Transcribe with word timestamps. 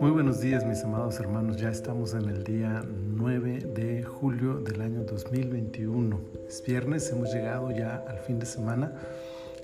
Muy 0.00 0.10
buenos 0.10 0.40
días 0.40 0.66
mis 0.66 0.84
amados 0.84 1.18
hermanos, 1.18 1.56
ya 1.56 1.70
estamos 1.70 2.12
en 2.12 2.28
el 2.28 2.44
día 2.44 2.84
9 3.14 3.60
de 3.74 4.02
julio 4.02 4.60
del 4.60 4.82
año 4.82 5.04
2021. 5.04 6.20
Es 6.46 6.62
viernes, 6.62 7.10
hemos 7.10 7.32
llegado 7.32 7.70
ya 7.70 8.04
al 8.06 8.18
fin 8.18 8.38
de 8.38 8.44
semana. 8.44 8.92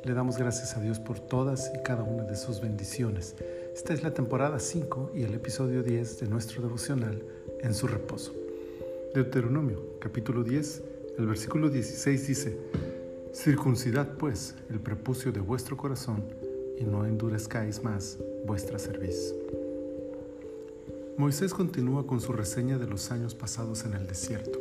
Le 0.05 0.15
damos 0.15 0.39
gracias 0.39 0.77
a 0.79 0.81
Dios 0.81 0.99
por 0.99 1.21
todas 1.21 1.71
y 1.75 1.83
cada 1.83 2.03
una 2.03 2.23
de 2.25 2.37
sus 2.37 2.63
bendiciones. 2.63 3.37
Esta 3.75 3.93
es 3.93 4.03
la 4.03 4.15
temporada 4.15 4.59
5 4.59 5.13
y 5.15 5.25
el 5.25 5.35
episodio 5.35 5.83
10 5.83 6.21
de 6.21 6.29
nuestro 6.29 6.63
devocional 6.63 7.23
En 7.61 7.75
su 7.75 7.87
reposo. 7.87 8.33
Deuteronomio, 9.15 9.99
capítulo 9.99 10.43
10, 10.43 10.83
el 11.19 11.27
versículo 11.27 11.69
16 11.69 12.27
dice, 12.27 12.59
Circuncidad 13.37 14.17
pues 14.17 14.55
el 14.71 14.81
prepucio 14.81 15.31
de 15.31 15.41
vuestro 15.41 15.77
corazón 15.77 16.25
y 16.79 16.85
no 16.85 17.05
endurezcáis 17.07 17.83
más 17.83 18.19
vuestra 18.47 18.79
cerviz. 18.79 19.35
Moisés 21.17 21.55
continúa 21.55 22.07
con 22.07 22.21
su 22.21 22.33
reseña 22.33 22.77
de 22.77 22.87
los 22.87 23.11
años 23.11 23.35
pasados 23.35 23.85
en 23.85 23.95
el 23.95 24.07
desierto. 24.07 24.59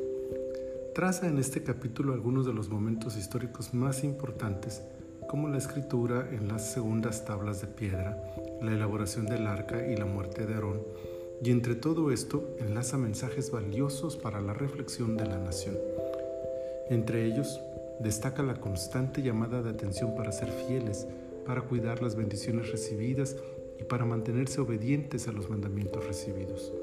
Traza 0.93 1.27
en 1.27 1.37
este 1.37 1.63
capítulo 1.63 2.13
algunos 2.13 2.45
de 2.45 2.53
los 2.53 2.69
momentos 2.69 3.17
históricos 3.17 3.73
más 3.73 4.05
importantes, 4.05 4.81
como 5.27 5.49
la 5.49 5.57
escritura 5.57 6.29
en 6.31 6.47
las 6.47 6.71
segundas 6.71 7.25
tablas 7.25 7.59
de 7.59 7.67
piedra, 7.67 8.23
la 8.61 8.71
elaboración 8.71 9.25
del 9.25 9.47
arca 9.47 9.85
y 9.85 9.97
la 9.97 10.05
muerte 10.05 10.45
de 10.45 10.53
Aarón, 10.53 10.81
y 11.43 11.51
entre 11.51 11.75
todo 11.75 12.11
esto 12.11 12.55
enlaza 12.59 12.97
mensajes 12.97 13.51
valiosos 13.51 14.15
para 14.15 14.39
la 14.39 14.53
reflexión 14.53 15.17
de 15.17 15.25
la 15.25 15.37
nación. 15.37 15.75
Entre 16.89 17.25
ellos, 17.25 17.59
destaca 17.99 18.43
la 18.43 18.55
constante 18.55 19.21
llamada 19.21 19.61
de 19.61 19.71
atención 19.71 20.15
para 20.15 20.31
ser 20.31 20.49
fieles, 20.49 21.07
para 21.45 21.61
cuidar 21.61 22.01
las 22.01 22.15
bendiciones 22.15 22.71
recibidas 22.71 23.35
y 23.79 23.83
para 23.83 24.05
mantenerse 24.05 24.61
obedientes 24.61 25.27
a 25.27 25.31
los 25.31 25.49
mandamientos 25.49 26.05
recibidos. 26.05 26.73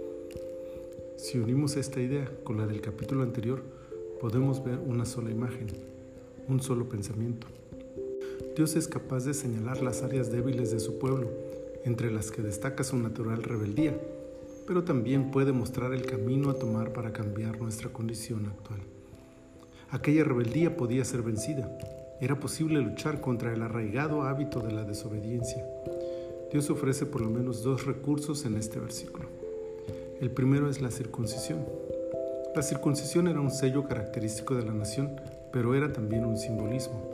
Si 1.17 1.39
unimos 1.39 1.77
esta 1.77 2.01
idea 2.01 2.31
con 2.45 2.59
la 2.59 2.67
del 2.67 2.81
capítulo 2.81 3.23
anterior, 3.23 3.63
podemos 4.21 4.65
ver 4.65 4.79
una 4.79 5.05
sola 5.05 5.31
imagen, 5.31 5.69
un 6.49 6.61
solo 6.61 6.89
pensamiento. 6.89 7.47
Dios 8.57 8.77
es 8.77 8.87
capaz 8.89 9.25
de 9.25 9.35
señalar 9.35 9.83
las 9.83 10.03
áreas 10.03 10.31
débiles 10.31 10.71
de 10.71 10.81
su 10.81 10.99
pueblo, 10.99 11.31
entre 11.85 12.11
las 12.11 12.31
que 12.31 12.43
destaca 12.43 12.85
su 12.85 12.97
natural 12.97 13.43
rebeldía, 13.43 13.99
pero 14.67 14.85
también 14.85 15.31
puede 15.31 15.53
mostrar 15.53 15.93
el 15.93 16.07
camino 16.07 16.51
a 16.51 16.59
tomar 16.59 16.93
para 16.93 17.13
cambiar 17.13 17.61
nuestra 17.61 17.91
condición 17.91 18.47
actual. 18.47 18.81
Aquella 19.91 20.25
rebeldía 20.25 20.77
podía 20.77 21.05
ser 21.05 21.23
vencida. 21.23 21.71
Era 22.23 22.39
posible 22.39 22.81
luchar 22.81 23.21
contra 23.21 23.53
el 23.53 23.63
arraigado 23.63 24.23
hábito 24.23 24.61
de 24.61 24.71
la 24.71 24.85
desobediencia. 24.85 25.67
Dios 26.53 26.71
ofrece 26.71 27.05
por 27.05 27.21
lo 27.21 27.29
menos 27.29 27.65
dos 27.65 27.85
recursos 27.85 28.45
en 28.45 28.55
este 28.55 28.79
versículo. 28.79 29.27
El 30.21 30.31
primero 30.31 30.71
es 30.71 30.81
la 30.81 30.93
circuncisión. 30.93 31.67
La 32.55 32.63
circuncisión 32.63 33.27
era 33.27 33.41
un 33.41 33.51
sello 33.51 33.89
característico 33.89 34.55
de 34.55 34.65
la 34.65 34.73
nación, 34.73 35.21
pero 35.53 35.75
era 35.75 35.93
también 35.93 36.25
un 36.25 36.37
simbolismo. 36.37 37.11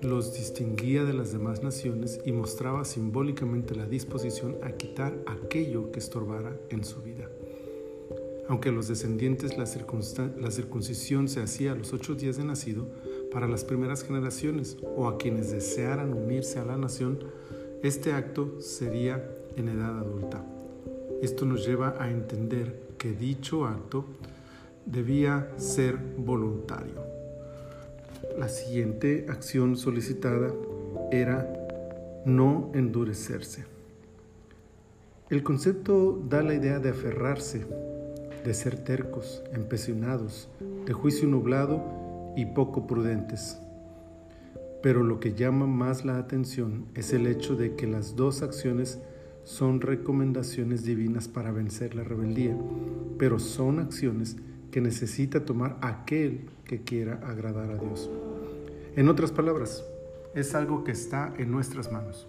Los 0.00 0.32
distinguía 0.32 1.04
de 1.04 1.12
las 1.12 1.30
demás 1.30 1.62
naciones 1.62 2.18
y 2.24 2.32
mostraba 2.32 2.86
simbólicamente 2.86 3.74
la 3.74 3.84
disposición 3.84 4.56
a 4.62 4.72
quitar 4.72 5.12
aquello 5.26 5.92
que 5.92 5.98
estorbara 5.98 6.56
en 6.70 6.84
su 6.84 7.02
vida. 7.02 7.28
Aunque 8.48 8.70
a 8.70 8.72
los 8.72 8.88
descendientes 8.88 9.58
la, 9.58 9.66
la 10.40 10.50
circuncisión 10.50 11.28
se 11.28 11.42
hacía 11.42 11.72
a 11.72 11.74
los 11.74 11.92
ocho 11.92 12.14
días 12.14 12.38
de 12.38 12.44
nacido, 12.44 12.86
para 13.32 13.48
las 13.48 13.64
primeras 13.64 14.04
generaciones 14.04 14.76
o 14.96 15.08
a 15.08 15.16
quienes 15.16 15.50
desearan 15.50 16.12
unirse 16.12 16.58
a 16.58 16.64
la 16.64 16.76
nación, 16.76 17.18
este 17.82 18.12
acto 18.12 18.60
sería 18.60 19.24
en 19.56 19.68
edad 19.68 19.98
adulta. 19.98 20.44
Esto 21.22 21.46
nos 21.46 21.66
lleva 21.66 21.96
a 21.98 22.10
entender 22.10 22.90
que 22.98 23.12
dicho 23.12 23.64
acto 23.64 24.04
debía 24.84 25.50
ser 25.56 25.96
voluntario. 25.96 27.02
La 28.38 28.48
siguiente 28.48 29.26
acción 29.28 29.76
solicitada 29.76 30.52
era 31.10 31.52
no 32.26 32.70
endurecerse. 32.74 33.64
El 35.30 35.42
concepto 35.42 36.22
da 36.28 36.42
la 36.42 36.54
idea 36.54 36.78
de 36.78 36.90
aferrarse, 36.90 37.64
de 38.44 38.54
ser 38.54 38.76
tercos, 38.84 39.42
empecinados, 39.52 40.48
de 40.84 40.92
juicio 40.92 41.26
nublado 41.26 42.01
y 42.36 42.46
poco 42.46 42.86
prudentes. 42.86 43.60
Pero 44.82 45.04
lo 45.04 45.20
que 45.20 45.34
llama 45.34 45.66
más 45.66 46.04
la 46.04 46.18
atención 46.18 46.86
es 46.94 47.12
el 47.12 47.26
hecho 47.26 47.56
de 47.56 47.76
que 47.76 47.86
las 47.86 48.16
dos 48.16 48.42
acciones 48.42 49.00
son 49.44 49.80
recomendaciones 49.80 50.84
divinas 50.84 51.28
para 51.28 51.52
vencer 51.52 51.94
la 51.94 52.04
rebeldía, 52.04 52.56
pero 53.18 53.38
son 53.38 53.78
acciones 53.78 54.36
que 54.70 54.80
necesita 54.80 55.44
tomar 55.44 55.78
aquel 55.82 56.46
que 56.64 56.82
quiera 56.82 57.20
agradar 57.24 57.70
a 57.70 57.76
Dios. 57.76 58.10
En 58.96 59.08
otras 59.08 59.32
palabras, 59.32 59.84
es 60.34 60.54
algo 60.54 60.82
que 60.82 60.92
está 60.92 61.34
en 61.38 61.50
nuestras 61.50 61.92
manos. 61.92 62.26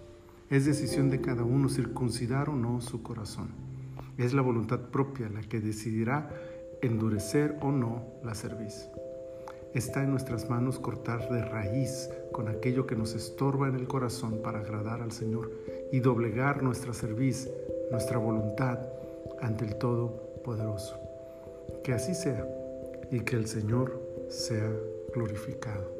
Es 0.50 0.66
decisión 0.66 1.10
de 1.10 1.20
cada 1.20 1.42
uno 1.42 1.68
circuncidar 1.68 2.50
o 2.50 2.54
no 2.54 2.80
su 2.80 3.02
corazón. 3.02 3.48
Es 4.18 4.34
la 4.34 4.42
voluntad 4.42 4.78
propia 4.90 5.28
la 5.28 5.40
que 5.40 5.60
decidirá 5.60 6.30
endurecer 6.82 7.56
o 7.62 7.72
no 7.72 8.04
la 8.22 8.34
cerviz. 8.34 8.88
Está 9.74 10.04
en 10.04 10.12
nuestras 10.12 10.48
manos 10.48 10.78
cortar 10.78 11.28
de 11.28 11.44
raíz 11.44 12.08
con 12.30 12.46
aquello 12.46 12.86
que 12.86 12.94
nos 12.94 13.14
estorba 13.14 13.66
en 13.66 13.74
el 13.74 13.88
corazón 13.88 14.40
para 14.40 14.60
agradar 14.60 15.02
al 15.02 15.10
Señor 15.10 15.50
y 15.90 15.98
doblegar 15.98 16.62
nuestra 16.62 16.94
cerviz, 16.94 17.50
nuestra 17.90 18.18
voluntad 18.18 18.78
ante 19.40 19.64
el 19.64 19.74
Todopoderoso. 19.74 20.96
Que 21.82 21.92
así 21.92 22.14
sea 22.14 22.46
y 23.10 23.20
que 23.20 23.34
el 23.34 23.48
Señor 23.48 24.00
sea 24.28 24.70
glorificado. 25.12 25.90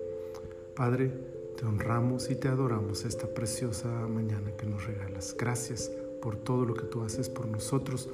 Padre, 0.77 1.11
te 1.57 1.67
honramos 1.67 2.31
y 2.31 2.37
te 2.37 2.47
adoramos 2.47 3.05
esta 3.05 3.27
preciosa 3.27 3.89
mañana 4.07 4.53
que 4.57 4.67
nos 4.67 4.87
regalas. 4.87 5.34
Gracias 5.37 5.91
por 6.23 6.37
todo 6.37 6.65
lo 6.65 6.75
que 6.75 6.87
tú 6.87 7.03
haces 7.03 7.29
por 7.29 7.49
nosotros. 7.49 8.09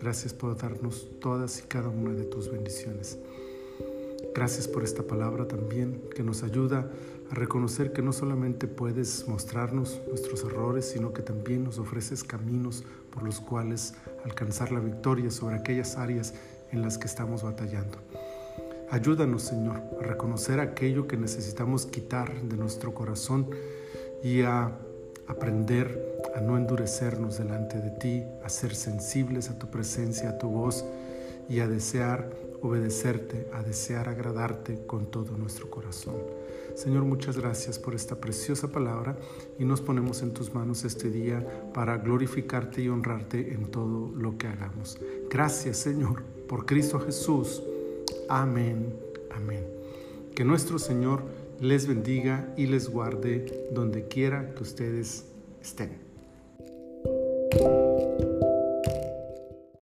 Gracias 0.00 0.32
por 0.32 0.56
darnos 0.56 1.08
todas 1.18 1.58
y 1.58 1.62
cada 1.62 1.88
una 1.88 2.12
de 2.12 2.24
tus 2.24 2.48
bendiciones. 2.48 3.18
Gracias 4.34 4.66
por 4.66 4.82
esta 4.82 5.02
palabra 5.02 5.46
también 5.46 6.00
que 6.14 6.22
nos 6.22 6.42
ayuda 6.42 6.90
a 7.30 7.34
reconocer 7.34 7.92
que 7.92 8.00
no 8.00 8.12
solamente 8.12 8.66
puedes 8.66 9.28
mostrarnos 9.28 10.00
nuestros 10.08 10.42
errores, 10.44 10.86
sino 10.86 11.12
que 11.12 11.22
también 11.22 11.64
nos 11.64 11.78
ofreces 11.78 12.24
caminos 12.24 12.82
por 13.10 13.22
los 13.22 13.40
cuales 13.40 13.94
alcanzar 14.24 14.72
la 14.72 14.80
victoria 14.80 15.30
sobre 15.30 15.56
aquellas 15.56 15.96
áreas 15.96 16.32
en 16.72 16.80
las 16.80 16.96
que 16.96 17.06
estamos 17.06 17.42
batallando. 17.42 17.98
Ayúdanos, 18.90 19.42
Señor, 19.42 19.82
a 20.00 20.04
reconocer 20.04 20.60
aquello 20.60 21.06
que 21.06 21.16
necesitamos 21.16 21.86
quitar 21.86 22.42
de 22.42 22.56
nuestro 22.56 22.94
corazón 22.94 23.48
y 24.22 24.42
a 24.42 24.72
aprender 25.28 26.20
a 26.34 26.40
no 26.40 26.56
endurecernos 26.56 27.38
delante 27.38 27.78
de 27.78 27.90
ti, 27.90 28.24
a 28.44 28.48
ser 28.48 28.74
sensibles 28.74 29.50
a 29.50 29.58
tu 29.58 29.70
presencia, 29.70 30.30
a 30.30 30.38
tu 30.38 30.48
voz 30.48 30.84
y 31.48 31.60
a 31.60 31.68
desear 31.68 32.30
obedecerte, 32.62 33.48
a 33.52 33.62
desear 33.62 34.08
agradarte 34.08 34.86
con 34.86 35.06
todo 35.06 35.36
nuestro 35.36 35.68
corazón. 35.68 36.14
Señor, 36.74 37.04
muchas 37.04 37.36
gracias 37.36 37.78
por 37.78 37.94
esta 37.94 38.16
preciosa 38.16 38.68
palabra 38.68 39.16
y 39.58 39.64
nos 39.64 39.80
ponemos 39.80 40.22
en 40.22 40.32
tus 40.32 40.54
manos 40.54 40.84
este 40.84 41.10
día 41.10 41.46
para 41.74 41.98
glorificarte 41.98 42.82
y 42.82 42.88
honrarte 42.88 43.52
en 43.52 43.66
todo 43.66 44.10
lo 44.16 44.38
que 44.38 44.46
hagamos. 44.46 44.98
Gracias, 45.28 45.78
Señor, 45.78 46.22
por 46.48 46.64
Cristo 46.64 46.98
Jesús. 46.98 47.62
Amén, 48.28 48.94
amén. 49.34 49.66
Que 50.34 50.44
nuestro 50.44 50.78
Señor 50.78 51.22
les 51.60 51.86
bendiga 51.86 52.52
y 52.56 52.66
les 52.66 52.88
guarde 52.88 53.68
donde 53.72 54.08
quiera 54.08 54.54
que 54.54 54.62
ustedes 54.62 55.26
estén. 55.60 56.00